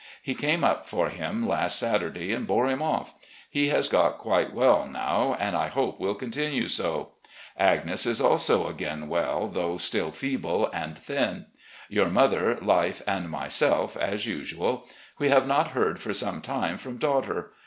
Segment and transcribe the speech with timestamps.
[0.23, 3.13] He came up for him last Saturday, and bore him off.
[3.47, 7.09] He has got quite well now, and I hope will continue so.
[7.55, 8.59] Agnes is A PRIVATE CITIZEN
[9.03, 11.45] 177 also again well, though still feeble and thin.
[11.87, 14.87] Your mother, Life, and myself as usual.
[15.19, 17.51] We have not heard for some time from daughter.